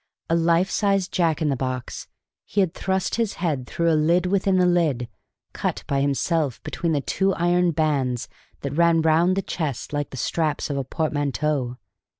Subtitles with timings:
[0.31, 2.07] A life size Jack in the box,
[2.43, 5.07] he had thrust his head through a lid within the lid,
[5.53, 8.27] cut by himself between the two iron bands
[8.61, 11.77] that ran round the chest like the straps of a portmanteau.